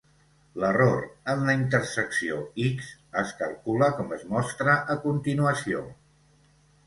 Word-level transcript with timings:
L'error 0.61 1.01
en 1.33 1.43
la 1.49 1.53
intersecció 1.57 2.39
x 2.69 2.89
es 3.23 3.33
calcula 3.41 3.89
com 3.99 4.15
es 4.17 4.25
mostra 4.33 4.77
a 4.95 4.95
continuació. 5.07 5.85